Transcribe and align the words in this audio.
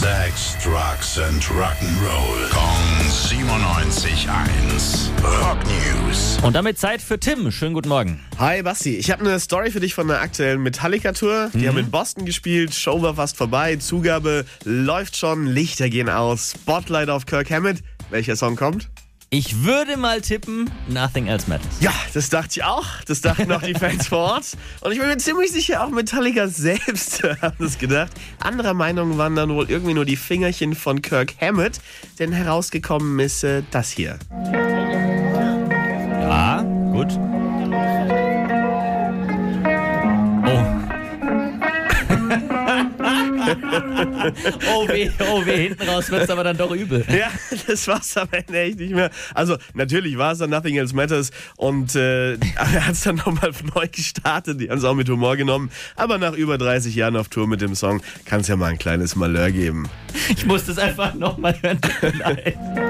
Sex, 0.00 0.56
Drugs 0.64 1.18
and 1.18 1.42
Rock'n'Roll. 1.42 2.48
Kong 2.48 3.06
97.1. 3.06 5.10
Rock 5.22 5.58
News. 5.66 6.38
Und 6.42 6.56
damit 6.56 6.78
Zeit 6.78 7.02
für 7.02 7.20
Tim. 7.20 7.52
Schönen 7.52 7.74
guten 7.74 7.90
Morgen. 7.90 8.18
Hi 8.38 8.62
Basti, 8.62 8.96
ich 8.96 9.10
habe 9.10 9.20
eine 9.20 9.38
Story 9.38 9.70
für 9.70 9.80
dich 9.80 9.92
von 9.92 10.08
der 10.08 10.22
aktuellen 10.22 10.62
Metallica-Tour. 10.62 11.50
Die 11.52 11.68
haben 11.68 11.76
in 11.76 11.90
Boston 11.90 12.24
gespielt, 12.24 12.74
Show 12.74 13.02
war 13.02 13.16
fast 13.16 13.36
vorbei, 13.36 13.76
Zugabe 13.76 14.46
läuft 14.64 15.18
schon, 15.18 15.46
Lichter 15.46 15.90
gehen 15.90 16.08
aus, 16.08 16.52
Spotlight 16.52 17.10
auf 17.10 17.26
Kirk 17.26 17.50
Hammett. 17.50 17.82
Welcher 18.08 18.36
Song 18.36 18.56
kommt? 18.56 18.88
Ich 19.32 19.62
würde 19.62 19.96
mal 19.96 20.20
tippen, 20.20 20.68
Nothing 20.88 21.28
Else 21.28 21.48
Matters. 21.48 21.80
Ja, 21.80 21.92
das 22.14 22.30
dachte 22.30 22.48
ich 22.50 22.64
auch. 22.64 22.84
Das 23.06 23.20
dachten 23.20 23.52
auch 23.52 23.62
die 23.62 23.74
Fans 23.74 24.08
vor 24.08 24.18
Ort. 24.18 24.56
Und 24.80 24.90
ich 24.90 24.98
bin 24.98 25.06
mir 25.06 25.18
ziemlich 25.18 25.52
sicher, 25.52 25.84
auch 25.84 25.90
Metallica 25.90 26.48
selbst 26.48 27.22
haben 27.40 27.54
das 27.60 27.78
gedacht. 27.78 28.10
Anderer 28.40 28.74
Meinung 28.74 29.18
waren 29.18 29.36
dann 29.36 29.50
wohl 29.50 29.70
irgendwie 29.70 29.94
nur 29.94 30.04
die 30.04 30.16
Fingerchen 30.16 30.74
von 30.74 31.00
Kirk 31.00 31.34
Hammett, 31.40 31.80
denn 32.18 32.32
herausgekommen 32.32 33.20
ist 33.20 33.44
äh, 33.44 33.62
das 33.70 33.92
hier. 33.92 34.18
Oh 44.72 44.88
weh, 44.88 45.10
oh 45.30 45.44
weh, 45.44 45.68
hinten 45.68 45.88
raus 45.88 46.10
wird's 46.10 46.30
aber 46.30 46.44
dann 46.44 46.56
doch 46.56 46.70
übel. 46.72 47.04
Ja, 47.08 47.30
das 47.66 47.86
war's 47.88 48.16
am 48.16 48.28
Ende 48.30 48.60
echt 48.60 48.78
nicht 48.78 48.94
mehr. 48.94 49.10
Also, 49.34 49.56
natürlich 49.74 50.16
war 50.18 50.32
es 50.32 50.38
dann 50.38 50.50
Nothing 50.50 50.76
Else 50.76 50.94
Matters 50.94 51.30
und 51.56 51.94
äh, 51.94 52.34
er 52.34 52.86
hat 52.86 52.92
es 52.92 53.02
dann 53.02 53.16
nochmal 53.16 53.52
neu 53.74 53.88
gestartet. 53.88 54.60
Die 54.60 54.70
haben 54.70 54.78
es 54.78 54.84
auch 54.84 54.94
mit 54.94 55.08
Humor 55.08 55.36
genommen. 55.36 55.70
Aber 55.96 56.18
nach 56.18 56.34
über 56.34 56.58
30 56.58 56.94
Jahren 56.94 57.16
auf 57.16 57.28
Tour 57.28 57.46
mit 57.46 57.60
dem 57.60 57.74
Song 57.74 58.02
kann 58.24 58.40
es 58.40 58.48
ja 58.48 58.56
mal 58.56 58.66
ein 58.66 58.78
kleines 58.78 59.16
Malheur 59.16 59.50
geben. 59.50 59.88
Ich 60.28 60.46
muss 60.46 60.66
das 60.66 60.78
einfach 60.78 61.14
nochmal 61.14 61.56
hören. 61.62 61.80
Tut 61.80 62.89